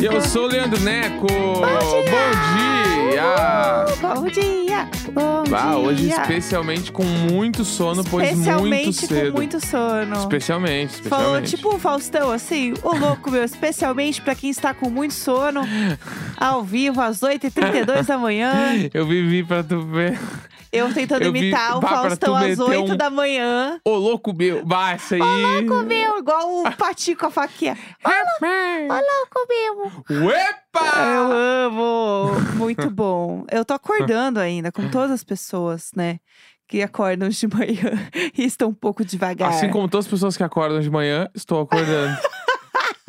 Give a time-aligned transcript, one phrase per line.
[0.00, 1.26] E eu sou o Leandro Neco.
[1.26, 1.64] Bom
[2.54, 3.84] dia!
[4.00, 4.28] Bom dia!
[4.28, 4.88] Bom dia!
[5.12, 6.20] Bom Ah, hoje dia!
[6.20, 9.32] especialmente com muito sono, pois muito Especialmente cedo.
[9.32, 10.16] com muito sono.
[10.18, 11.56] Especialmente, Falou especialmente.
[11.56, 15.62] tipo o Faustão, assim, o louco, meu, especialmente pra quem está com muito sono,
[16.36, 18.52] ao vivo, às 8h32 da manhã.
[18.94, 20.18] Eu vivi pra tu ver.
[20.70, 23.80] Eu tentando Eu vi- imitar o pá, pra Faustão às meter 8 um- da manhã.
[23.84, 24.64] Ô, louco meu.
[24.64, 25.20] Bah, essa aí.
[25.20, 27.76] Louco, meu, igual o patinho com a faquinha.
[28.04, 30.24] Ô, louco, meu.
[30.26, 30.96] Uepa!
[31.14, 32.30] Eu amo!
[32.56, 33.44] Muito bom.
[33.50, 36.18] Eu tô acordando ainda, como todas as pessoas, né?
[36.68, 37.92] Que acordam de manhã
[38.36, 39.48] e estão um pouco devagar.
[39.48, 42.14] Assim como todas as pessoas que acordam de manhã, estou acordando.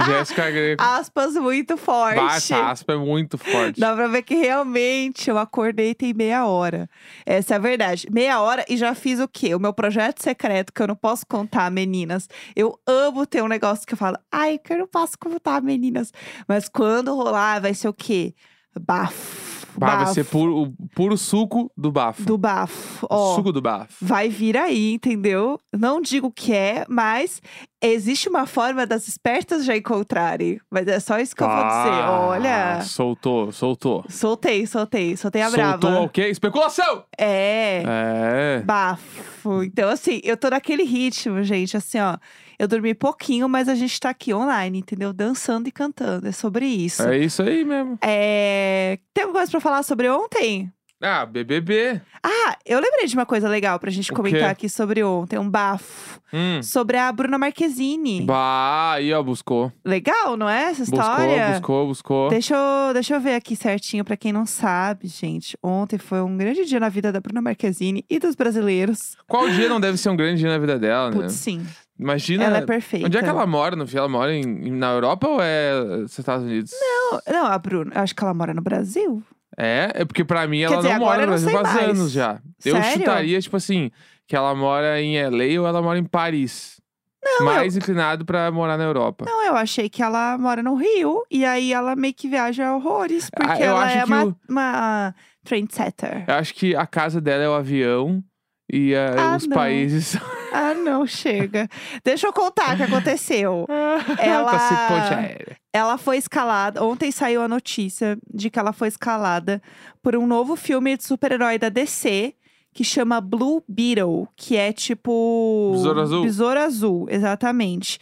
[0.06, 0.84] Jéssica Greco.
[0.84, 2.20] Aspas muito forte.
[2.20, 3.80] Essa aspa é muito forte.
[3.80, 6.90] Dá pra ver que realmente eu acordei tem meia hora.
[7.26, 8.08] Essa é a verdade.
[8.12, 9.54] Meia hora e já fiz o quê?
[9.56, 12.28] O meu projeto secreto, que eu não posso contar, meninas.
[12.56, 16.12] Eu amo ter um negócio que eu falo, ai, que eu não posso contar, meninas.
[16.48, 18.34] Mas quando rolar, vai ser o quê?
[18.80, 19.50] Bafo.
[19.78, 22.24] Bah, vai ser puro, o puro suco do bafo.
[22.24, 23.08] Do bafo.
[23.10, 23.94] Ó, Suco do bafo.
[24.02, 25.58] vai vir aí, entendeu?
[25.72, 27.42] Não digo que é, mas
[27.82, 30.60] existe uma forma das espertas já encontrarem.
[30.70, 31.70] Mas é só isso que eu vou dizer.
[31.70, 32.82] Ah, Olha.
[32.82, 34.04] Soltou, soltou.
[34.10, 36.02] Soltei, soltei, soltei a Soltou brava.
[36.02, 36.28] o quê?
[36.28, 37.04] Especulação!
[37.18, 37.84] É.
[37.86, 38.62] É.
[38.66, 39.64] Bafo.
[39.64, 41.76] Então, assim, eu tô naquele ritmo, gente.
[41.78, 42.18] Assim, ó.
[42.58, 45.14] Eu dormi pouquinho, mas a gente tá aqui online, entendeu?
[45.14, 46.28] Dançando e cantando.
[46.28, 47.04] É sobre isso.
[47.04, 47.98] É isso aí mesmo.
[48.04, 49.00] É...
[49.14, 50.70] Tem alguma coisa pra falar sobre ontem?
[51.02, 52.02] Ah, BBB.
[52.22, 54.46] Ah, eu lembrei de uma coisa legal pra gente O comentar quê?
[54.48, 55.38] aqui sobre ontem.
[55.40, 56.20] Um bafo.
[56.34, 56.62] Hum.
[56.62, 58.22] Sobre a Bruna Marquezine.
[58.26, 59.72] Bah, aí ó, buscou.
[59.86, 61.50] Legal, não é essa Buscou, história?
[61.52, 62.30] buscou, buscou.
[62.30, 65.58] Deixa eu, deixa eu ver aqui certinho, pra quem não sabe, gente.
[65.64, 69.16] Ontem foi um grande dia na vida da Bruna Marquezine e dos brasileiros.
[69.26, 71.16] Qual dia não deve ser um grande dia na vida dela, né?
[71.16, 71.66] Putz, sim.
[71.98, 72.44] Imagina.
[72.44, 73.06] Ela é perfeita.
[73.08, 73.98] Onde é que ela mora no fim?
[73.98, 76.72] Ela mora em, em- na Europa ou é nos Estados Unidos?
[76.80, 79.24] Não, não, a Bruna, eu acho que ela mora no Brasil.
[79.62, 81.90] É, é porque pra mim ela dizer, não mora no eu Brasil faz mais.
[81.90, 82.40] anos já.
[82.64, 83.00] Eu Sério?
[83.00, 83.92] chutaria, tipo assim,
[84.26, 86.80] que ela mora em LA ou ela mora em Paris.
[87.22, 89.26] Não, Mais inclinado pra morar na Europa.
[89.28, 91.24] Não, eu achei que ela mora no Rio.
[91.30, 93.30] E aí ela meio que viaja horrores.
[93.30, 96.24] Porque Ah, eu ela é uma, o- uma trendsetter.
[96.28, 98.24] Eu acho que a casa dela é o avião
[98.72, 99.54] e ah, Ah, os não.
[99.58, 100.16] países.
[100.52, 101.68] Ah, não, chega.
[102.04, 103.66] Deixa eu contar o que aconteceu.
[104.20, 105.30] Ela- tá.
[105.72, 106.84] Ela foi escalada.
[106.84, 109.62] Ontem saiu a notícia de que ela foi escalada
[110.02, 112.34] por um novo filme de super-herói da DC
[112.74, 115.72] que chama Blue Beetle, que é tipo.
[115.74, 116.24] Besouro Azul?
[116.24, 118.00] Besouro Azul, exatamente.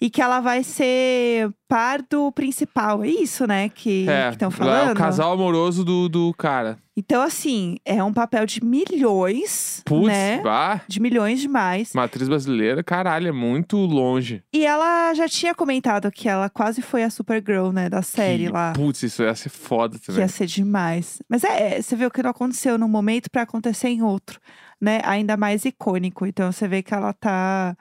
[0.00, 3.04] E que ela vai ser par do principal.
[3.04, 3.68] É isso, né?
[3.68, 4.88] Que É, estão falando.
[4.88, 6.78] é o casal amoroso do, do cara.
[6.96, 10.40] Então, assim, é um papel de milhões, Putz, né?
[10.42, 11.92] bah, De milhões demais.
[11.94, 14.42] uma atriz brasileira, caralho, é muito longe.
[14.52, 17.88] E ela já tinha comentado que ela quase foi a Supergirl, né?
[17.88, 18.72] Da série Que- lá.
[18.72, 20.20] Putz, isso ia ser foda Que também.
[20.22, 21.20] ia ser demais.
[21.28, 24.40] Mas é, é, você vê o que não aconteceu num momento pra acontecer em outro,
[24.80, 25.00] né?
[25.04, 26.26] Ainda mais icônico.
[26.26, 27.76] Então você vê que ela tá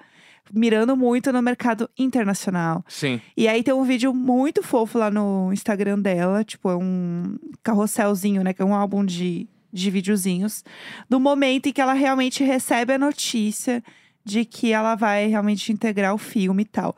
[0.54, 2.84] mirando muito no mercado internacional.
[2.88, 3.22] Sim.
[3.36, 8.44] E aí tem um vídeo muito fofo lá no Instagram dela, tipo, é um carrosselzinho,
[8.44, 8.54] né?
[8.54, 10.64] Que é um álbum de, de videozinhos,
[11.10, 13.84] do momento em que ela realmente recebe a notícia
[14.24, 16.96] de que ela vai realmente integrar o filme e tal.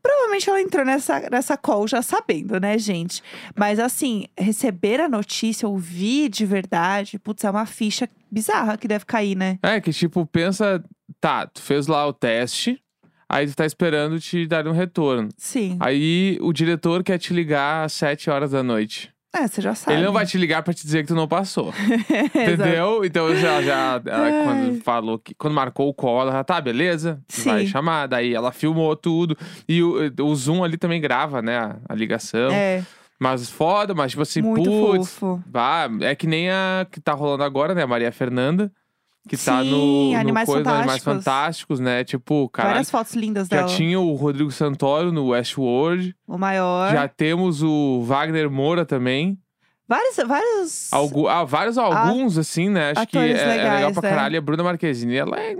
[0.00, 3.22] Provavelmente ela entrou nessa, nessa call já sabendo, né, gente?
[3.56, 9.04] Mas assim, receber a notícia, ouvir de verdade, putz, é uma ficha bizarra que deve
[9.04, 9.58] cair, né?
[9.62, 10.82] É, que tipo, pensa,
[11.20, 12.80] tá, tu fez lá o teste,
[13.28, 15.28] aí tu tá esperando te dar um retorno.
[15.36, 15.76] Sim.
[15.80, 19.12] Aí o diretor quer te ligar às 7 horas da noite.
[19.36, 19.94] É, você já sabe.
[19.96, 21.72] Ele não vai te ligar pra te dizer que tu não passou.
[22.34, 23.04] Entendeu?
[23.04, 27.20] Então já, já ela, quando falou que quando marcou o call, ela já tá, beleza?
[27.44, 27.66] Vai Sim.
[27.66, 28.06] chamar.
[28.06, 29.36] Daí ela filmou tudo.
[29.68, 31.58] E o, o Zoom ali também grava, né?
[31.58, 32.50] A, a ligação.
[32.50, 32.82] É,
[33.20, 35.10] Mas foda, mas tipo assim, muito putz.
[35.14, 35.42] fofo.
[35.46, 37.82] Bah, é que nem a que tá rolando agora, né?
[37.82, 38.72] A Maria Fernanda.
[39.26, 41.24] Que tá Sim, no, no Animais coisa do Animais Fantásticos.
[41.24, 42.04] Fantásticos, né?
[42.04, 42.70] Tipo, cara.
[42.70, 43.68] Várias fotos lindas Já dela.
[43.68, 46.14] tinha o Rodrigo Santoro no Westworld.
[46.26, 46.92] O maior.
[46.92, 49.38] Já temos o Wagner Moura também.
[49.88, 50.92] Vários, vários.
[50.92, 52.92] Algu ah, vários alguns, assim, né?
[52.94, 54.16] Acho que é, atores é legal legais, pra né?
[54.16, 54.34] caralho.
[54.34, 55.56] E a Bruna Marquezine, ela é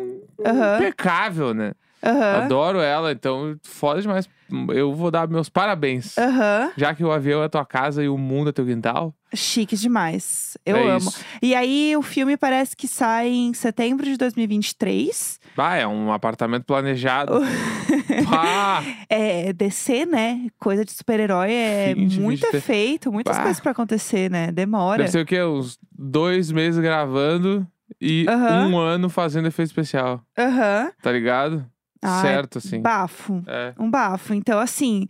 [0.46, 0.76] Aham.
[0.76, 1.72] impecável, né?
[2.02, 2.44] Aham.
[2.44, 4.28] Adoro ela, então foda demais.
[4.72, 6.16] Eu vou dar meus parabéns.
[6.16, 6.70] Aham.
[6.76, 9.14] Já que o avião é tua casa e o mundo é teu quintal.
[9.34, 10.56] Chique demais.
[10.64, 11.10] Eu é amo.
[11.10, 11.22] Isso.
[11.42, 15.38] E aí, o filme parece que sai em setembro de 2023.
[15.54, 17.34] Bah, é um apartamento planejado.
[18.30, 18.82] Pá!
[19.10, 20.46] É, DC, né?
[20.58, 22.54] Coisa de super-herói é Fim muito 23.
[22.54, 23.42] efeito, muitas Bah.
[23.42, 24.52] coisas pra acontecer, né?
[24.52, 24.98] Demora.
[24.98, 25.42] Deve ser o quê?
[25.42, 27.66] Uns dois meses gravando
[28.00, 28.68] e Aham.
[28.68, 30.20] um ano fazendo efeito especial.
[30.38, 30.90] Aham.
[31.02, 31.66] Tá ligado?
[32.02, 32.80] Ai, certo, assim.
[32.80, 33.42] Bafo.
[33.46, 33.74] É.
[33.78, 34.34] Um bafo.
[34.34, 35.06] Então, assim,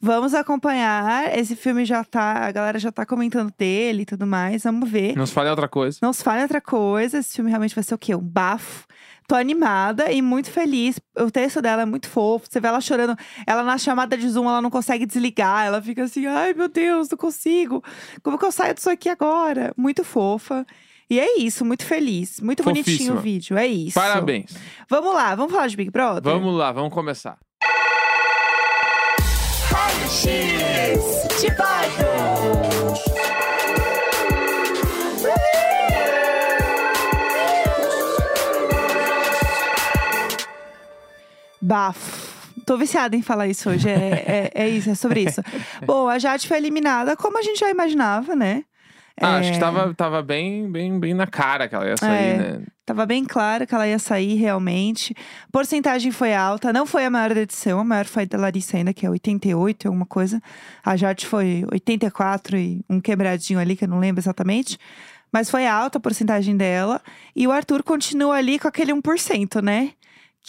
[0.00, 1.36] vamos acompanhar.
[1.36, 2.46] Esse filme já tá.
[2.46, 4.62] A galera já tá comentando dele e tudo mais.
[4.64, 5.16] Vamos ver.
[5.16, 5.98] Não se fale outra coisa.
[6.02, 7.18] Não se fale outra coisa.
[7.18, 8.14] Esse filme realmente vai ser o quê?
[8.14, 8.86] Um bafo.
[9.28, 10.98] Tô animada e muito feliz.
[11.16, 12.48] O texto dela é muito fofo.
[12.50, 13.16] Você vê ela chorando.
[13.46, 15.66] Ela na chamada de Zoom, ela não consegue desligar.
[15.66, 17.80] Ela fica assim, ai meu Deus, não consigo.
[18.24, 19.72] Como que eu saio disso aqui agora?
[19.76, 20.66] Muito fofa.
[21.10, 22.38] E é isso, muito feliz.
[22.40, 23.18] Muito bonitinho Fofíssima.
[23.18, 23.58] o vídeo.
[23.58, 23.94] É isso.
[23.94, 24.54] Parabéns.
[24.88, 26.22] Vamos lá, vamos falar de Big Brother?
[26.22, 27.36] Vamos lá, vamos começar.
[30.08, 30.30] X
[31.40, 31.50] de
[41.60, 42.30] Bafo.
[42.64, 43.88] Tô viciada em falar isso hoje.
[43.88, 45.42] É, é, é isso, é sobre isso.
[45.84, 48.64] Bom, a Jade foi eliminada, como a gente já imaginava, né?
[49.20, 52.28] Ah, acho É, que tava, tava bem, bem, bem na cara que ela ia sair,
[52.30, 52.36] É.
[52.36, 52.62] né?
[52.86, 55.14] Tava bem claro que ela ia sair realmente.
[55.52, 58.92] Porcentagem foi alta, não foi a maior da edição, a maior foi da Larissa ainda,
[58.92, 60.40] que é 88 e alguma coisa.
[60.84, 64.76] A Jade foi 84 e um quebradinho ali, que eu não lembro exatamente.
[65.32, 67.00] Mas foi alta a porcentagem dela.
[67.36, 69.90] E o Arthur continua ali com aquele 1%, né?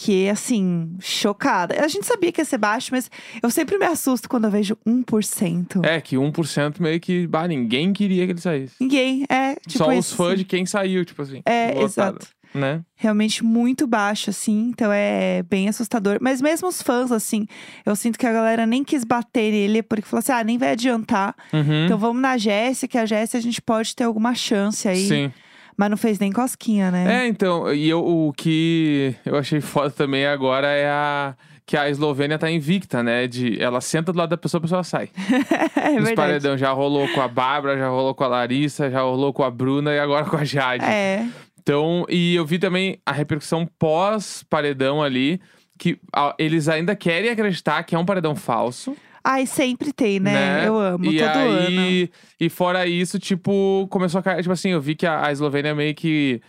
[0.04, 1.80] Que, assim, chocada.
[1.80, 3.08] A gente sabia que ia ser baixo, mas
[3.40, 5.84] eu sempre me assusto quando eu vejo 1%.
[5.84, 8.74] É, que 1% meio que, bah, ninguém queria que ele saísse.
[8.80, 11.40] Ninguém, é, tipo Só os fãs de quem saiu, tipo assim.
[11.46, 12.26] É, lotado, exato.
[12.52, 12.82] Né?
[12.96, 16.18] realmente muito baixo, assim, então é bem assustador.
[16.20, 17.46] Mas mesmo os fãs, assim,
[17.86, 20.72] eu sinto que a galera nem quis bater nele, porque falou assim: ah, nem vai
[20.72, 21.34] adiantar.
[21.52, 21.84] Uhum.
[21.84, 25.06] Então vamos na Jéssica, a Jéssica a gente pode ter alguma chance aí.
[25.08, 25.32] Sim.
[25.76, 27.24] Mas não fez nem cosquinha, né?
[27.24, 31.34] É, então, e eu, o que eu achei foda também agora é a.
[31.64, 33.28] Que a Eslovênia tá invicta, né?
[33.28, 35.08] De, ela senta do lado da pessoa, a pessoa sai.
[35.76, 39.32] É, Nos paredão já rolou com a Bárbara, já rolou com a Larissa, já rolou
[39.32, 40.84] com a Bruna e agora com a Jade.
[40.84, 41.26] É,
[41.60, 45.40] Então, e eu vi também a repercussão pós-paredão ali,
[45.78, 45.98] que
[46.38, 48.96] eles ainda querem acreditar que é um paredão falso.
[49.24, 50.66] Ai, sempre tem, né?
[50.66, 51.80] Eu amo, e todo ano.
[51.80, 52.10] aí,
[52.40, 54.42] E fora isso, tipo, começou a cair.
[54.42, 56.40] Tipo assim, eu vi que a, a Eslovênia meio que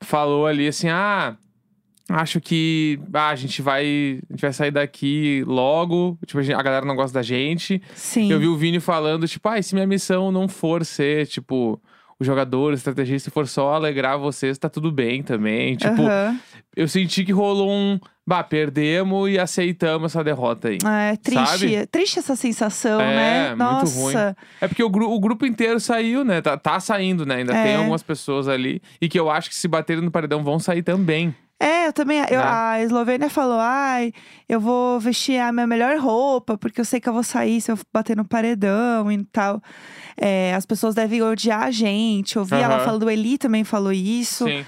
[0.00, 1.36] falou ali assim: ah,
[2.08, 4.20] acho que ah, a gente vai.
[4.28, 6.18] A gente vai sair daqui logo.
[6.26, 7.80] Tipo, a, gente- a galera não gosta da gente.
[7.94, 8.30] Sim.
[8.30, 11.80] Eu vi o Vini falando, tipo, ah, e se minha missão não for ser, tipo.
[12.18, 15.74] O jogador, o estrategista, se for só alegrar vocês, tá tudo bem também.
[15.74, 16.02] Tipo.
[16.76, 17.98] Eu senti que rolou um.
[18.26, 20.78] Bah, perdemos e aceitamos essa derrota aí.
[21.10, 21.46] É triste.
[21.58, 21.86] Sabe?
[21.86, 23.48] Triste essa sensação, É, né?
[23.48, 24.00] muito Nossa.
[24.00, 24.14] ruim.
[24.60, 26.40] É porque o, gru- o grupo inteiro saiu, né?
[26.40, 27.36] Tá, tá saindo, né?
[27.36, 27.64] Ainda É.
[27.64, 28.80] tem algumas pessoas ali.
[29.00, 31.34] E que eu acho que se baterem no paredão vão sair também.
[31.58, 32.18] É, eu também.
[32.20, 32.42] eu- Né?
[32.46, 34.12] a Eslovênia falou: ai,
[34.48, 37.72] eu vou vestir a minha melhor roupa, porque eu sei que eu vou sair se
[37.72, 39.60] eu bater no paredão e tal.
[40.16, 42.36] É, as pessoas devem odiar a gente.
[42.36, 42.84] Eu vi ela Aham.
[42.84, 44.44] falando, o Eli também falou isso.
[44.46, 44.64] Sim.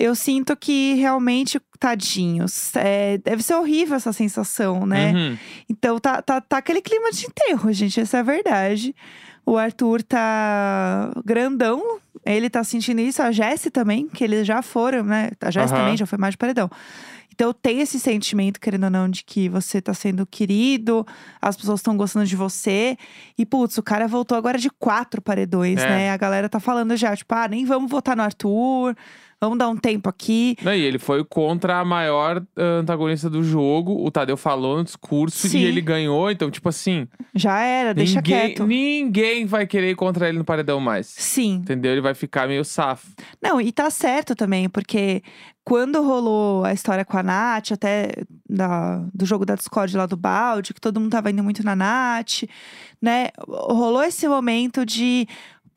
[0.00, 5.12] Eu sinto que realmente, tadinhos, é, deve ser horrível essa sensação, né?
[5.12, 5.38] Uhum.
[5.68, 7.98] Então tá, tá, tá aquele clima de enterro, gente.
[7.98, 8.94] Essa é a verdade.
[9.44, 11.98] O Arthur tá grandão.
[12.24, 13.20] Ele tá sentindo isso.
[13.20, 15.30] A Jessie também, que eles já foram, né?
[15.40, 15.82] A Jessie Aham.
[15.82, 16.70] também já foi mais de paredão.
[17.34, 21.06] Então tem esse sentimento, querendo ou não, de que você tá sendo querido,
[21.40, 22.96] as pessoas estão gostando de você.
[23.36, 25.88] E, putz, o cara voltou agora de quatro paredões, É.
[25.88, 26.10] né?
[26.10, 28.96] A galera tá falando já, tipo, ah, nem vamos votar no Arthur,
[29.40, 30.56] vamos dar um tempo aqui.
[30.62, 34.04] Não, e ele foi contra a maior antagonista do jogo.
[34.04, 35.58] O Tadeu falou no discurso Sim.
[35.58, 36.30] e ele ganhou.
[36.30, 38.66] Então, tipo assim, Já era, deixa ninguém, quieto.
[38.66, 41.06] ninguém vai querer ir contra ele no paredão mais.
[41.06, 41.54] Sim.
[41.56, 41.92] Entendeu?
[41.92, 43.08] Ele vai ficar meio safo.
[43.42, 45.22] Não, e tá certo também, porque
[45.64, 48.10] quando rolou a história com a Nath, até
[48.48, 51.76] da- do jogo da Discord lá do balde, que todo mundo tava indo muito na
[51.76, 52.44] Nath,
[53.02, 53.28] né?
[53.46, 55.26] Rolou esse momento de.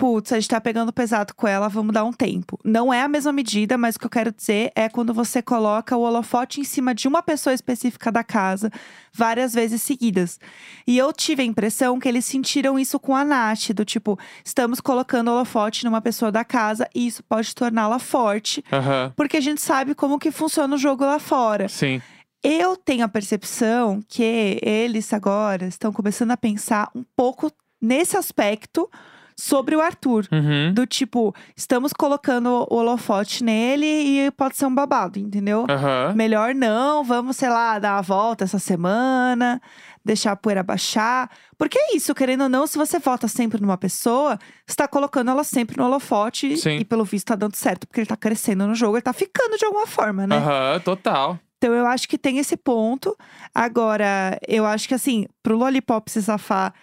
[0.01, 2.59] Putz, a gente tá pegando pesado com ela, vamos dar um tempo.
[2.65, 5.95] Não é a mesma medida, mas o que eu quero dizer é quando você coloca
[5.95, 8.71] o holofote em cima de uma pessoa específica da casa
[9.13, 10.39] várias vezes seguidas.
[10.87, 14.81] E eu tive a impressão que eles sentiram isso com a Nath, do tipo, estamos
[14.81, 19.13] colocando o holofote numa pessoa da casa e isso pode torná-la forte, Aham.
[19.15, 21.69] porque a gente sabe como que funciona o jogo lá fora.
[21.69, 22.01] Sim.
[22.41, 28.89] Eu tenho a percepção que eles agora estão começando a pensar um pouco nesse aspecto
[29.35, 30.27] sobre o Arthur.
[30.31, 30.73] Uhum.
[30.73, 35.65] Do tipo, estamos colocando o holofote nele e pode ser um babado, entendeu?
[35.69, 36.13] Aham.
[36.15, 39.61] Melhor não, vamos, sei lá, dar a volta essa semana,
[40.03, 41.29] deixar a poeira baixar.
[41.57, 45.31] Porque é isso, querendo ou não, se você vota sempre numa pessoa, você tá colocando
[45.31, 46.77] ela sempre no holofote Sim.
[46.77, 49.57] e pelo visto tá dando certo, porque ele tá crescendo no jogo, ele tá ficando
[49.57, 50.37] de alguma forma, né?
[50.37, 51.39] Aham, total.
[51.57, 53.15] Então eu acho que tem esse ponto.
[53.53, 56.73] Agora, eu acho que assim, pro Lollipop se safar,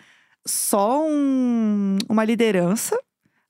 [0.46, 2.98] só um- uma liderança.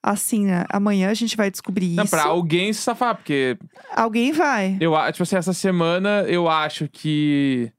[0.01, 0.65] assim, né?
[0.71, 2.11] amanhã a gente vai descobrir Não, isso.
[2.13, 3.59] pra alguém se safar, porque
[3.95, 4.77] Alguém vai.
[4.81, 7.71] eu, tipo assim, essa semana eu acho que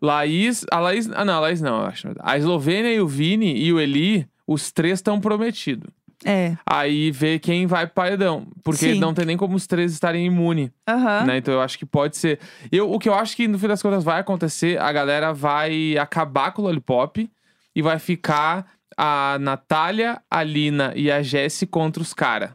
[0.00, 0.64] Laís.
[0.70, 1.08] A Laís.
[1.12, 2.08] Ah, não, a Laís não, eu acho.
[2.20, 5.90] A Eslovênia e o Vini e o Eli, os três estão prometidos.
[6.24, 6.56] É.
[6.66, 8.46] Aí vê quem vai pro paredão.
[8.62, 9.00] Porque Sim.
[9.00, 10.70] não tem nem como os três estarem imunes.
[10.86, 11.24] Aham.
[11.24, 11.38] né?
[11.38, 12.38] Então eu acho que pode ser.
[12.70, 15.96] Eu, o que eu acho que no fim das contas vai acontecer, a galera vai
[15.98, 17.28] acabar com o Lollipop
[17.74, 22.50] e vai ficar a Natália, a Lina e a Jessie contra os caras.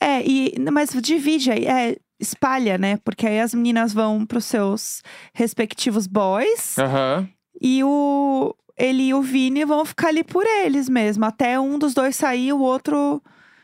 [0.00, 2.98] É, e, mas divide aí, é, espalha, né?
[3.04, 5.02] Porque aí as meninas vão pros seus
[5.34, 7.28] respectivos boys Aham.
[7.60, 11.94] e o ele e o Vini vão ficar ali por eles mesmo, até um dos
[11.94, 13.22] dois sair, o outro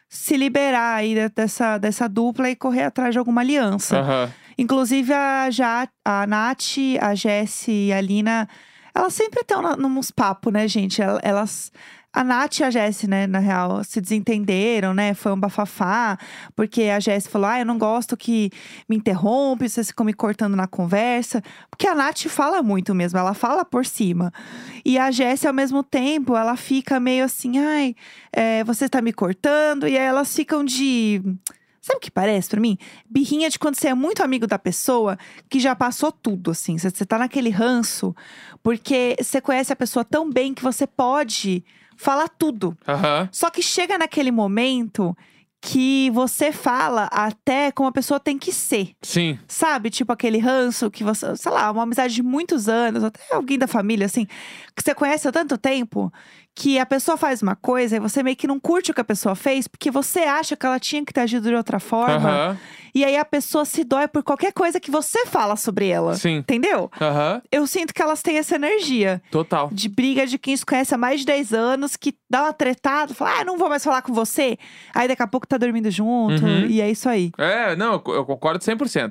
[0.08, 3.98] se liberar aí de- dessa, dessa dupla e correr atrás de alguma aliança.
[3.98, 4.30] Aham.
[4.56, 8.48] Inclusive a, já, a Nath, a Jessie e a Lina,
[8.94, 11.00] elas sempre estão nos papos, né, gente?
[11.02, 11.72] El- Elas.
[12.14, 15.14] A Nath e a Jessie, né, na real, se desentenderam, né?
[15.14, 16.18] Foi um bafafá,
[16.54, 18.50] porque a Jessie falou: ah, eu não gosto que
[18.86, 21.42] me interrompe, vocês ficam me cortando na conversa.
[21.70, 24.30] Porque a Nath fala muito mesmo, ela fala por cima.
[24.84, 27.96] E a Jessie, ao mesmo tempo, ela fica meio assim: ai,
[28.30, 29.88] é, você está me cortando.
[29.88, 31.22] E aí elas ficam de.
[31.82, 32.78] Sabe o que parece pra mim?
[33.10, 35.18] Birrinha de quando você é muito amigo da pessoa
[35.50, 36.78] que já passou tudo, assim.
[36.78, 38.14] Você, você tá naquele ranço,
[38.62, 41.64] porque você conhece a pessoa tão bem que você pode
[41.96, 42.78] falar tudo.
[42.86, 43.28] Aham.
[43.32, 45.16] Só que chega naquele momento
[45.64, 48.90] que você fala até como a pessoa tem que ser.
[49.00, 49.38] Sim.
[49.46, 49.90] Sabe?
[49.90, 53.68] Tipo aquele ranço que você, sei lá, uma amizade de muitos anos, até alguém da
[53.68, 54.26] família, assim,
[54.76, 56.12] que você conhece há tanto tempo,
[56.54, 59.04] que a pessoa faz uma coisa e você meio que não curte o que a
[59.04, 62.14] pessoa fez, porque você acha que ela tinha que ter agido de outra forma.
[62.30, 62.58] Aham.
[62.94, 66.14] E aí a pessoa se dói por qualquer coisa que você fala sobre ela.
[66.14, 66.36] Sim.
[66.36, 66.90] Entendeu?
[67.00, 67.40] Aham.
[67.50, 69.70] Eu sinto que elas têm essa energia Total.
[69.72, 73.14] de briga de quem se conhece há mais de 10 anos, que dá uma tretada,
[73.14, 74.58] fala, ah, não vou mais falar com você.
[74.94, 76.66] Aí daqui a pouco tá dormindo junto, Uhum.
[76.66, 77.30] e é isso aí.
[77.38, 79.10] É, não, eu concordo 100%.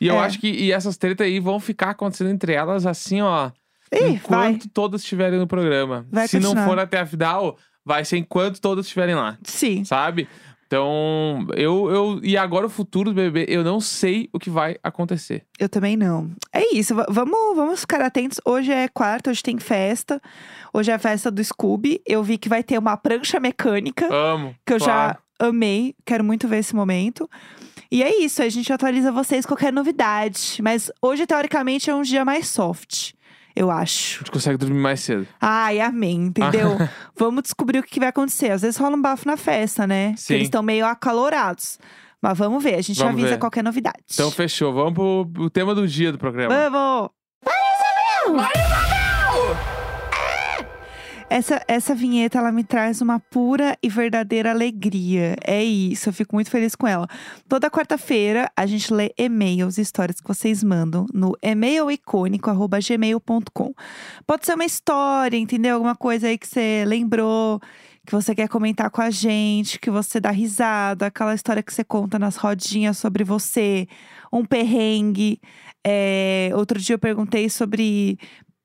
[0.00, 0.18] E eu É.
[0.18, 3.52] acho que e essas tretas aí vão ficar acontecendo entre elas assim, ó.
[3.92, 4.50] Ih, vai.
[4.50, 6.06] enquanto todas estiverem no programa.
[6.10, 6.68] Vai Se não continuar.
[6.68, 9.36] for até a final, vai ser enquanto todas estiverem lá.
[9.42, 9.84] Sim.
[9.84, 10.28] sabe?
[10.66, 12.20] Então, eu, eu.
[12.22, 15.44] E agora o futuro do bebê, eu não sei o que vai acontecer.
[15.58, 16.30] Eu também não.
[16.52, 18.40] É isso, va- vamos, vamos ficar atentos.
[18.44, 20.22] Hoje é quarta, hoje tem festa.
[20.72, 22.00] Hoje é a festa do Scooby.
[22.06, 24.54] Eu vi que vai ter uma prancha mecânica, Amo.
[24.64, 25.18] que eu claro.
[25.40, 25.96] já amei.
[26.06, 27.28] Quero muito ver esse momento.
[27.90, 30.58] E é isso, a gente atualiza vocês qualquer novidade.
[30.62, 33.14] Mas hoje, teoricamente, é um dia mais soft.
[33.54, 34.18] Eu A acho.
[34.20, 35.26] gente consegue dormir mais cedo.
[35.40, 36.76] Ai, amém, entendeu?
[37.16, 38.50] Vamos descobrir o que vai acontecer.
[38.52, 40.08] Às vezes rola um bafo na festa, né?
[40.10, 40.34] Porque Sim.
[40.34, 41.78] Eles estão meio acalorados.
[42.22, 43.38] Mas vamos ver, a gente Vamos avisa ver.
[43.38, 43.96] qualquer novidade.
[44.12, 44.74] Então, fechou.
[44.74, 46.54] Vamos pro, pro tema do dia do programa.
[46.70, 47.10] Vamos!
[51.32, 55.36] Essa, essa vinheta, ela me traz uma pura e verdadeira alegria.
[55.46, 57.06] É isso, eu fico muito feliz com ela.
[57.48, 63.72] Toda quarta-feira, a gente lê e-mails e histórias que vocês mandam no e-mailicônico.gmail.com.
[64.26, 65.76] Pode ser uma história, entendeu?
[65.76, 67.60] Alguma coisa aí que você lembrou,
[68.04, 71.84] que você quer comentar com a gente, que você dá risada, aquela história que você
[71.84, 73.86] conta nas rodinhas sobre você,
[74.32, 75.40] um perrengue.
[75.86, 78.18] É, outro dia eu perguntei sobre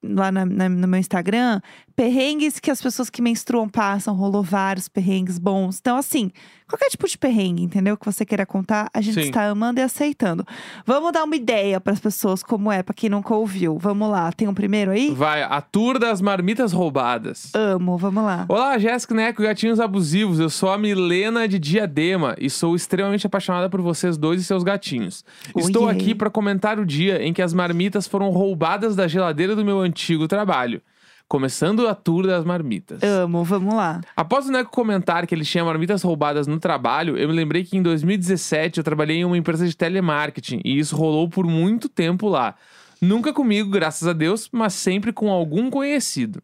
[0.08, 1.60] lá na- na- no meu Instagram,
[1.96, 5.80] perrengues que as pessoas que menstruam passam, rolou vários perrengues bons.
[5.80, 6.32] Então, assim,
[6.68, 7.96] qualquer tipo de perrengue, entendeu?
[7.96, 9.28] Que você queira contar, a gente Sim.
[9.28, 10.46] está amando e aceitando.
[10.86, 13.78] Vamos dar uma ideia para as pessoas como é, para quem nunca ouviu.
[13.78, 15.12] Vamos lá, tem um primeiro aí?
[15.12, 17.52] Vai, a tour das marmitas roubadas.
[17.54, 18.46] Amo, vamos lá.
[18.50, 20.40] Olá, Jéssica Neco Gatinhos Abusivos.
[20.40, 24.64] Eu sou a Milena de Diadema e sou extremamente apaixonada por vocês dois e seus
[24.64, 25.24] gatinhos.
[25.56, 29.64] Estou aqui para comentar o dia em que as marmitas foram roubadas da geladeira do
[29.64, 30.82] meu antigo trabalho.
[31.28, 33.02] Começando a tour das marmitas.
[33.02, 34.00] Amo, vamos lá.
[34.16, 37.76] Após o Neco comentar que ele tinha marmitas roubadas no trabalho, eu me lembrei que
[37.76, 42.28] em 2017 eu trabalhei em uma empresa de telemarketing e isso rolou por muito tempo
[42.28, 42.56] lá.
[43.02, 46.42] Nunca comigo, graças a Deus, mas sempre com algum conhecido.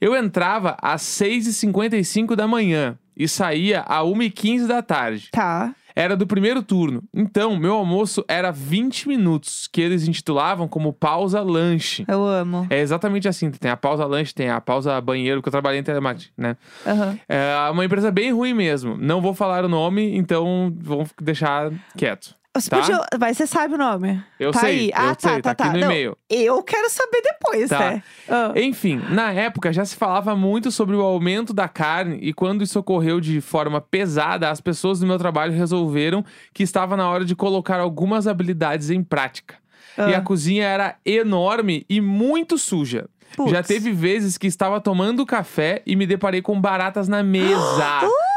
[0.00, 5.28] Eu entrava às 6h55 da manhã e saía às 1h15 da tarde.
[5.32, 5.74] Tá.
[5.98, 7.02] Era do primeiro turno.
[7.12, 12.04] Então, meu almoço era 20 minutos, que eles intitulavam como pausa lanche.
[12.06, 12.68] Eu amo.
[12.70, 13.50] É exatamente assim.
[13.50, 16.56] Tem a pausa lanche, tem a pausa banheiro, que eu trabalhei em telemarketing, né?
[16.86, 17.18] Aham.
[17.28, 18.96] É uma empresa bem ruim mesmo.
[18.96, 22.37] Não vou falar o nome, então vamos deixar quieto.
[22.56, 22.78] Você Tá.
[22.80, 24.20] podia- Mas você sabe o nome?
[24.40, 24.86] Eu tá sei, aí.
[24.88, 26.16] eu Ah, tá, sei, tá, tá aqui no Não, e-mail.
[26.28, 27.78] Eu quero saber depois, Tá.
[27.78, 28.02] né?
[28.28, 28.52] Ah.
[28.56, 32.78] Enfim, na época já se falava muito sobre o aumento da carne e quando isso
[32.78, 37.36] ocorreu de forma pesada, as pessoas do meu trabalho resolveram que estava na hora de
[37.36, 39.54] colocar algumas habilidades em prática.
[39.96, 40.18] E Ah.
[40.18, 43.08] a cozinha era enorme e muito suja.
[43.36, 43.50] Putz.
[43.50, 48.00] Já teve vezes que estava tomando café e me deparei com baratas na mesa.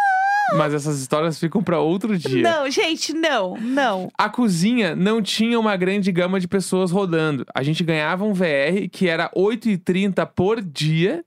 [0.58, 2.44] Mas essas histórias ficam pra outro dia.
[2.44, 4.10] Não, gente, não, não.
[4.18, 7.46] A cozinha não tinha uma grande gama de pessoas rodando.
[7.54, 11.24] A gente ganhava um VR que era 8,30 por dia.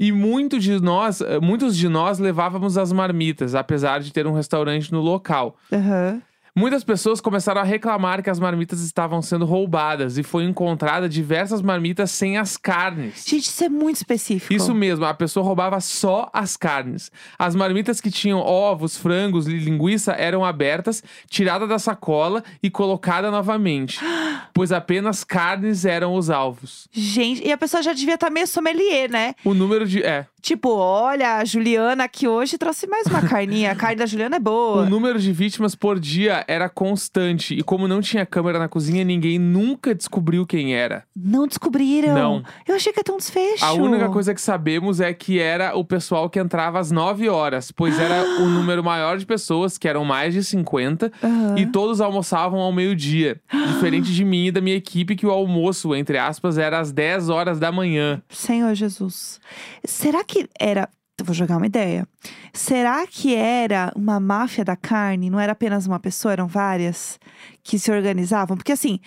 [0.00, 4.32] E muito de nós, eh, muitos de nós levávamos as marmitas, apesar de ter um
[4.32, 5.56] restaurante no local.
[5.72, 6.20] Aham.
[6.54, 11.62] Muitas pessoas começaram a reclamar que as marmitas estavam sendo roubadas e foi encontrada diversas
[11.62, 13.24] marmitas sem as carnes.
[13.26, 14.52] Gente, isso é muito específico.
[14.52, 17.10] Isso mesmo, a pessoa roubava só as carnes.
[17.38, 23.30] As marmitas que tinham ovos, frangos e linguiça eram abertas, tiradas da sacola e colocada
[23.30, 23.98] novamente,
[24.52, 26.86] pois apenas carnes eram os alvos.
[26.92, 29.34] Gente, e a pessoa já devia estar meio sommelier, né?
[29.42, 33.70] O número de é, Tipo, olha, a Juliana aqui hoje trouxe mais uma carninha.
[33.70, 34.82] A carne da Juliana é boa.
[34.82, 39.04] o número de vítimas por dia era constante e como não tinha câmera na cozinha,
[39.04, 41.04] ninguém nunca descobriu quem era.
[41.16, 42.14] Não descobriram.
[42.14, 42.42] Não.
[42.66, 43.64] Eu achei que ia ter um desfecho.
[43.64, 47.70] A única coisa que sabemos é que era o pessoal que entrava às 9 horas,
[47.70, 51.58] pois era o número maior de pessoas, que eram mais de 50, Aham.
[51.58, 53.40] e todos almoçavam ao meio-dia.
[53.68, 57.28] Diferente de mim e da minha equipe, que o almoço, entre aspas, era às 10
[57.28, 58.22] horas da manhã.
[58.28, 59.40] Senhor Jesus.
[59.84, 60.88] Será que era.
[61.18, 62.06] Eu vou jogar uma ideia.
[62.54, 65.28] Será que era uma máfia da carne?
[65.30, 67.18] Não era apenas uma pessoa, eram várias
[67.62, 68.56] que se organizavam?
[68.56, 68.98] Porque assim,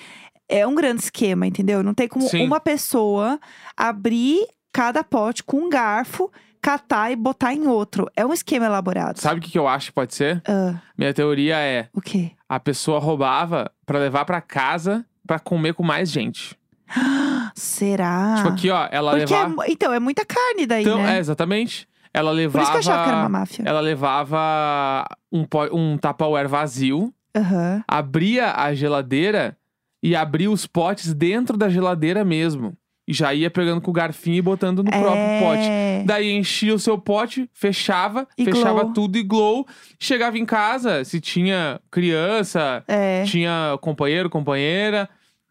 [0.48, 1.84] é um grande esquema, entendeu?
[1.84, 2.46] Não tem como Sim.
[2.46, 3.40] uma pessoa
[3.76, 6.32] abrir cada pote com um garfo,
[6.62, 8.08] catar e botar em outro.
[8.16, 9.20] É um esquema elaborado.
[9.20, 10.42] Sabe o que que eu acho que pode ser?
[10.48, 12.32] Ah, Minha teoria é: o quê?
[12.48, 16.56] a pessoa roubava pra levar pra casa pra comer com mais gente.
[17.56, 18.36] Será?
[18.38, 19.56] Tipo aqui, ó, ela Porque é levava.
[19.56, 21.16] mu- então, é muita carne daí, Então, né?
[21.18, 21.88] é, exatamente.
[22.16, 22.64] Ela Por levava.
[22.64, 23.64] isso que eu achava que era uma máfia.
[23.68, 27.84] Ela levava um, um Tupperware vazio, Aham.
[27.88, 29.58] abria a geladeira
[30.02, 32.76] e abria os potes dentro da geladeira mesmo.
[33.08, 35.62] E já ia pegando com o garfinho e botando no próprio pote.
[35.70, 36.04] É.
[36.08, 38.94] Daí enchia o seu pote, fechava, E fechava glow.
[38.94, 39.68] tudo e glow.
[40.00, 43.24] Chegava em casa, se tinha criança, É.
[43.26, 45.08] tinha companheiro, companheira.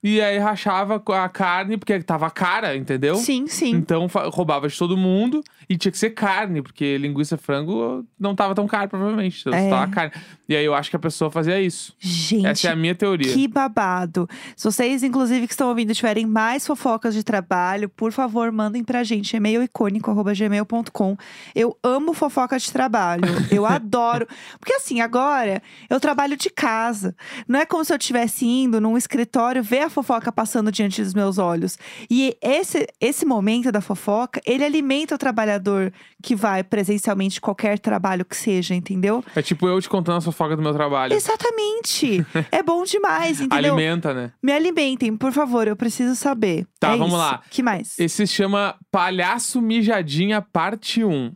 [0.06, 3.16] E aí rachava a carne, porque tava cara, entendeu?
[3.16, 3.70] Sim, sim.
[3.70, 8.54] Então roubava de todo mundo e tinha que ser carne, porque linguiça frango não tava
[8.54, 9.40] tão caro, provavelmente.
[9.40, 9.70] Então É.
[9.70, 10.12] tava carne.
[10.46, 11.94] E aí eu acho que a pessoa fazia isso.
[11.98, 13.32] Gente, Essa é a minha teoria.
[13.32, 14.28] que babado.
[14.54, 19.02] Se vocês, inclusive, que estão ouvindo, tiverem mais fofocas de trabalho, por favor, mandem pra
[19.02, 19.34] gente.
[19.34, 21.16] E-mail icônico.gmail.com.
[21.54, 23.22] Eu amo fofoca de trabalho.
[23.50, 24.26] Eu adoro.
[24.58, 27.16] Porque assim, agora eu trabalho de casa.
[27.48, 31.14] Não é como se eu estivesse indo num escritório ver a fofoca passando diante dos
[31.14, 31.78] meus olhos.
[32.10, 38.24] E esse, esse momento da fofoca, ele alimenta o trabalhador que vai presencialmente qualquer trabalho
[38.24, 39.24] que seja, entendeu?
[39.34, 41.14] É tipo eu te contando a fofoca do meu trabalho.
[41.14, 42.26] Exatamente.
[42.50, 43.74] é bom demais, entendeu?
[43.74, 44.32] Alimenta, né?
[44.42, 46.66] Me alimentem, por favor, eu preciso saber.
[46.80, 47.16] Tá, É vamos isso.
[47.16, 47.42] lá.
[47.50, 47.98] que mais?
[47.98, 51.32] Esse se chama Palhaço Mijadinha Parte 1,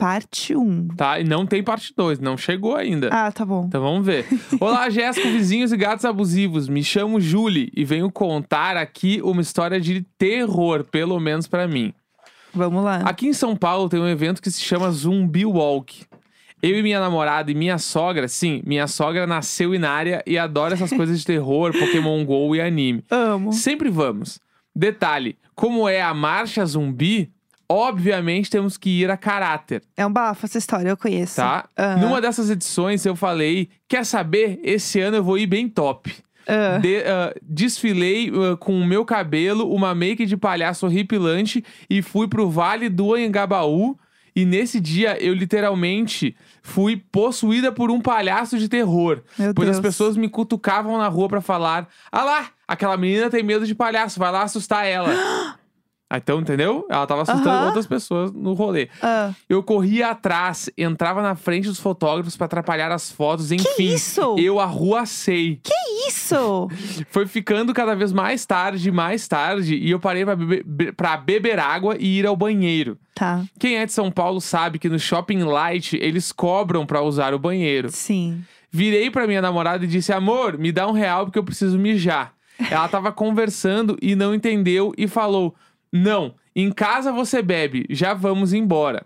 [0.00, 0.88] Parte 1.
[0.96, 1.20] tá?
[1.20, 3.10] E não tem parte 2, não chegou ainda.
[3.12, 3.66] Ah, tá bom.
[3.68, 4.26] Então vamos ver.
[4.58, 6.68] Olá, Jéssica, vizinhos e gatos abusivos.
[6.68, 11.92] Me chamo Julie e venho contar aqui uma história de terror, pelo menos pra mim.
[12.52, 13.02] Vamos lá.
[13.04, 16.04] Aqui em São Paulo tem um evento que se chama Zumbi Walk.
[16.62, 20.74] Eu e minha namorada e minha sogra, sim, minha sogra nasceu na área e adora
[20.74, 23.04] essas coisas de terror, Pokémon GO e anime.
[23.10, 23.52] Amo.
[23.52, 24.38] Sempre vamos.
[24.74, 27.30] Detalhe: como é a marcha zumbi,
[27.70, 31.36] obviamente temos que ir a caráter, É um bafo essa história, eu conheço.
[31.36, 31.68] tá?
[31.78, 32.00] Aham.
[32.00, 34.58] Numa dessas edições eu falei: quer saber?
[34.64, 36.12] Esse ano eu vou ir bem top.
[36.80, 42.26] De- ah, desfilei ah, com o meu cabelo, uma make de palhaço horripilante e fui
[42.26, 43.96] pro Vale do Anhangabaú.
[44.34, 49.22] E nesse dia eu literalmente fui possuída por um palhaço de terror.
[49.38, 49.76] Meu pois Deus.
[49.78, 53.74] as pessoas me cutucavam na rua pra falar: Ah lá, aquela menina tem medo de
[53.74, 55.10] palhaço, vai lá assustar ela.
[56.12, 56.84] Ah, então, entendeu?
[56.90, 57.66] Ela tava assustando Aham.
[57.66, 58.88] outras pessoas no rolê.
[59.00, 59.32] Ah.
[59.48, 63.94] Eu corria atrás, entrava na frente dos fotógrafos pra atrapalhar as fotos, enfim.
[63.94, 64.34] isso?
[64.36, 65.60] Eu arruacei.
[66.08, 66.68] Isso!
[67.10, 71.16] Foi ficando cada vez mais tarde, mais tarde, e eu parei pra beber, be- pra
[71.16, 72.98] beber água e ir ao banheiro.
[73.14, 77.32] Tá, Quem é de São Paulo sabe que no Shopping Light eles cobram pra usar
[77.34, 77.88] o banheiro.
[77.90, 78.42] sim.
[78.72, 82.32] Virei pra minha namorada e disse: Amor, me dá um real porque eu preciso mijar.
[82.70, 85.56] Ela tava conversando e não entendeu e falou:
[85.92, 89.04] Não, em casa você bebe, já vamos embora.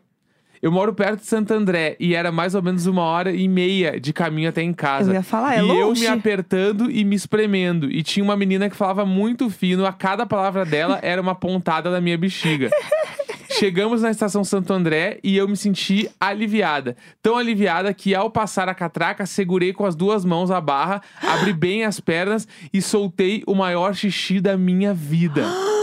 [0.64, 4.00] Eu moro perto de Santo André e era mais ou menos uma hora e meia
[4.00, 5.10] de caminho até em casa.
[5.10, 7.90] Eu ia falar, é e eu me apertando e me espremendo.
[7.90, 11.90] E tinha uma menina que falava muito fino, a cada palavra dela era uma pontada
[11.90, 12.70] na minha bexiga.
[13.58, 16.96] Chegamos na estação Santo André e eu me senti aliviada.
[17.22, 21.52] Tão aliviada que ao passar a catraca, segurei com as duas mãos a barra, abri
[21.52, 25.44] bem as pernas e soltei o maior xixi da minha vida.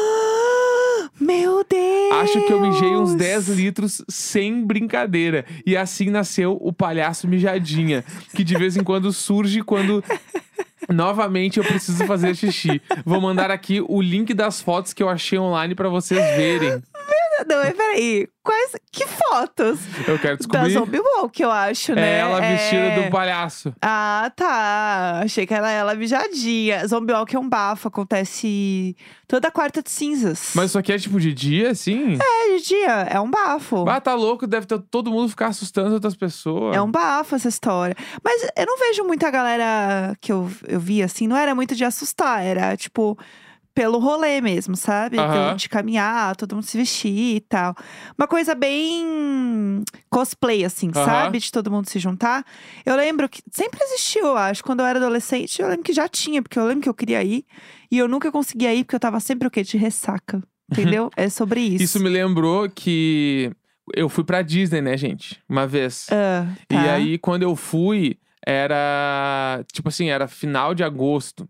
[1.21, 2.13] Meu Deus!
[2.23, 5.45] Acho que eu mijei uns 10 litros sem brincadeira.
[5.63, 8.03] E assim nasceu o palhaço mijadinha,
[8.35, 10.03] que de vez em quando surge quando
[10.89, 12.81] novamente eu preciso fazer xixi.
[13.05, 16.81] Vou mandar aqui o link das fotos que eu achei online pra vocês verem.
[17.47, 18.27] Não, mas peraí.
[18.43, 18.71] Quais.
[18.91, 19.79] Que fotos?
[20.07, 20.71] Eu quero Da descobrir.
[20.71, 22.15] Zombie Walk, eu acho, né?
[22.15, 23.03] É ela vestida É.
[23.03, 23.71] do palhaço.
[23.81, 25.21] Ah, tá.
[25.23, 26.85] Achei que era ela mijadinha.
[26.87, 28.95] Zombie Walk é um bafo, acontece
[29.27, 30.53] toda quarta de cinzas.
[30.55, 32.17] Mas isso aqui é tipo de dia, assim?
[32.19, 33.87] É, de dia, é um bafo.
[33.87, 36.75] Ah, tá louco, deve ter todo mundo ficar assustando outras pessoas.
[36.75, 37.95] É um bafo essa história.
[38.23, 41.85] Mas eu não vejo muita galera que eu, eu vi assim, não era muito de
[41.85, 43.17] assustar, era tipo
[43.73, 45.17] pelo rolê mesmo, sabe?
[45.55, 47.75] De, caminhar, todo mundo se vestir e tal.
[48.17, 51.39] Uma coisa bem cosplay, assim, sabe?
[51.39, 52.45] De todo mundo se juntar.
[52.85, 54.63] Eu lembro que sempre existiu, eu acho.
[54.63, 57.23] Quando eu era adolescente, eu lembro que já tinha, porque eu lembro que eu queria
[57.23, 57.45] ir.
[57.89, 59.63] E eu nunca conseguia ir, porque eu tava sempre o quê?
[59.63, 60.41] De ressaca.
[60.71, 61.09] Entendeu?
[61.17, 61.83] é sobre isso.
[61.83, 63.51] Isso me lembrou que
[63.93, 65.41] eu fui pra Disney, né, gente?
[65.47, 66.07] Uma vez.
[66.69, 66.93] E tá.
[66.93, 69.63] aí, quando eu fui, era.
[69.71, 71.47] Tipo assim, era final de agosto.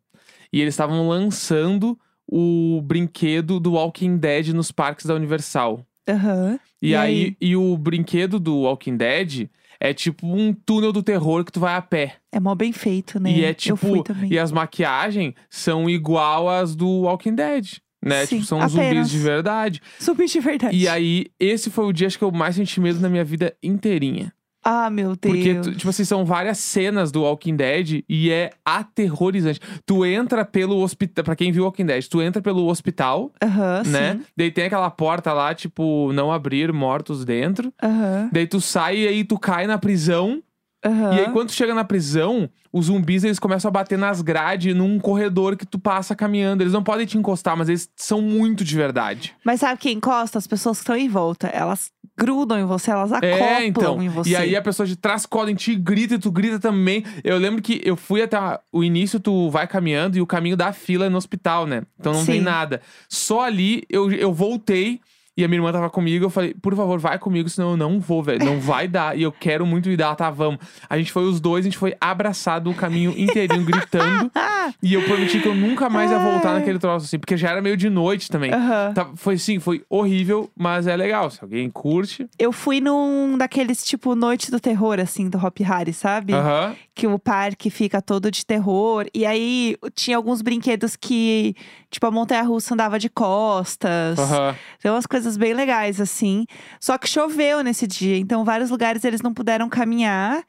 [0.51, 1.97] E eles estavam lançando
[2.31, 5.85] o brinquedo do Walking Dead nos parques da Universal.
[6.09, 6.59] Aham.
[6.81, 7.37] E, E aí, aí?
[7.41, 11.75] e o brinquedo do Walking Dead é tipo um túnel do terror que tu vai
[11.75, 12.15] a pé.
[12.31, 13.31] É mó bem feito, né?
[13.31, 14.03] E é Eu fui tipo.
[14.03, 14.31] também.
[14.31, 17.67] E as maquiagens são igual às do Walking Dead.
[18.03, 18.25] Né?
[18.25, 18.71] Sim, tipo, são apenas.
[19.07, 19.81] zumbis de verdade.
[19.99, 20.75] Super de verdade.
[20.75, 23.55] E aí, esse foi o dia acho que eu mais senti medo na minha vida
[23.61, 24.33] inteirinha.
[24.63, 25.19] Ah, meu Deus.
[25.35, 29.59] Porque, tu- tipo assim, são várias cenas do Walking Dead e é aterrorizante.
[29.85, 31.23] Tu entra pelo hospital.
[31.23, 33.31] Pra quem viu Walking Dead, tu entra pelo hospital,
[33.85, 34.13] né?
[34.15, 34.25] sim.
[34.37, 37.73] Daí tem aquela porta lá, tipo, não abrir mortos dentro.
[37.81, 40.41] Aham, Daí tu sai e aí tu cai na prisão.
[40.85, 41.13] aham.
[41.15, 44.75] E aí, quando tu chega na prisão, os zumbis eles começam a bater nas grades
[44.75, 46.63] num corredor que tu passa caminhando.
[46.63, 49.35] Eles não podem te encostar, mas eles são muito de verdade.
[49.43, 50.37] Mas sabe quem encosta?
[50.37, 51.47] As pessoas que estão em volta.
[51.47, 54.01] Elas grudam em você, elas acoplam É, então.
[54.01, 54.29] em você.
[54.29, 57.03] E aí a pessoa de trás cola em ti, grita e tu grita também.
[57.23, 58.37] Eu lembro que eu fui até
[58.71, 61.81] o início, tu vai caminhando e o caminho da fila é no hospital, né?
[61.99, 62.45] Então não tem Sim.
[62.45, 62.81] nada.
[63.09, 64.99] Só ali eu, eu voltei.
[65.37, 68.01] E a minha irmã tava comigo, eu falei, por favor, vai comigo, senão eu não
[68.01, 68.43] vou, velho.
[68.43, 69.17] Não vai dar.
[69.17, 70.59] E eu quero muito ir dar, tá, vamos.
[70.89, 74.29] A gente foi os dois, a gente foi abraçado o caminho inteirinho, gritando.
[74.81, 77.61] E eu prometi que eu nunca mais ia voltar naquele troço, assim, porque já era
[77.61, 78.53] meio de noite também.
[78.53, 78.93] Aham.
[78.93, 81.29] Tá, foi sim, foi horrível, mas é legal.
[81.29, 82.27] Se alguém curte.
[82.37, 86.33] Eu fui num daqueles, tipo, Noite do Terror, assim, do Hop Harry, sabe?
[86.33, 86.75] Aham.
[86.93, 89.05] Que o parque fica todo de terror.
[89.13, 91.55] E aí tinha alguns brinquedos que,
[91.89, 94.19] tipo, a montanha-russa andava de costas.
[94.19, 94.55] Aham.
[94.81, 96.45] Tem umas coisas bem legais, assim.
[96.79, 100.43] Só que choveu nesse dia, então vários lugares eles não puderam caminhar.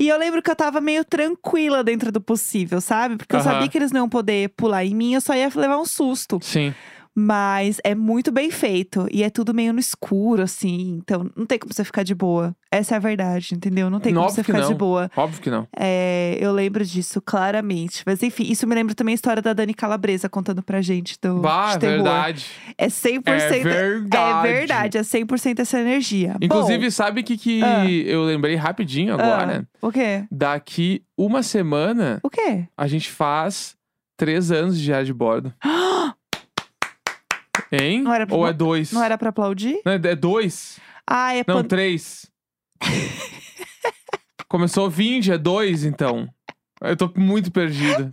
[0.00, 3.18] E eu lembro que eu tava meio tranquila dentro do possível, sabe?
[3.18, 5.76] Porque eu sabia que eles não iam poder pular em mim, eu só ia levar
[5.76, 6.40] um susto.
[6.40, 6.74] Sim.
[7.16, 9.06] Mas é muito bem feito.
[9.10, 10.98] E é tudo meio no escuro, assim.
[11.02, 12.54] Então não tem como você ficar de boa.
[12.70, 13.90] Essa é a verdade, entendeu?
[13.90, 14.76] Não tem como Óbvio você que ficar de não.
[14.78, 15.10] boa.
[15.16, 15.66] Óbvio que não.
[15.76, 18.02] É, eu lembro disso claramente.
[18.06, 21.40] Mas enfim, isso me lembra também a história da Dani Calabresa contando pra gente do
[21.40, 21.96] Bah, de terror.
[21.96, 22.46] verdade.
[22.78, 23.26] É 100%.
[23.26, 24.48] É verdade.
[24.48, 26.36] É verdade, é 100% essa energia.
[26.40, 27.90] Inclusive, sabe o que, que Ah.
[27.90, 29.66] eu lembrei rapidinho Bom, agora?
[29.82, 30.24] ah, o quê?
[30.30, 32.66] Daqui uma semana, O quê?
[32.76, 33.74] a gente faz
[34.16, 35.52] três anos de diário de bordo.
[37.72, 38.02] Hein?
[38.02, 38.92] Não era pra- Ou é dois?
[38.92, 39.80] Não era pra aplaudir?
[39.84, 40.78] Não, é dois?
[41.06, 41.64] Ah, é Não, pan...
[41.64, 42.26] três.
[44.48, 46.28] Começou 20, é dois, então.
[46.80, 48.10] Eu tô muito perdido.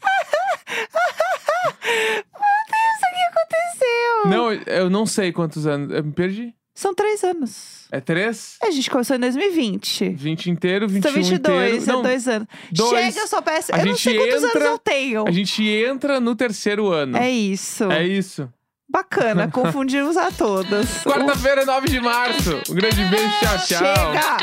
[1.83, 4.29] Isso aqui aconteceu!
[4.29, 5.91] Não, eu não sei quantos anos.
[5.91, 6.53] Eu me perdi.
[6.75, 7.87] São três anos.
[7.91, 8.57] É três?
[8.61, 10.09] A gente começou em 2020.
[10.09, 11.33] 20 inteiro, 21 São 22,
[11.73, 11.83] inteiro.
[11.83, 12.47] é Não, dois anos.
[12.71, 12.89] dois.
[13.13, 13.73] Chega, eu só peço.
[13.73, 15.27] A eu não sei quantos entra- anos eu tenho.
[15.27, 17.17] A gente entra no terceiro ano.
[17.17, 17.91] É isso.
[17.91, 18.47] É isso.
[18.89, 21.03] Bacana, confundimos a todas.
[21.03, 22.61] Quarta-feira, 9 de março.
[22.69, 24.13] Um grande beijo, tchau, tchau.
[24.13, 24.37] Chega!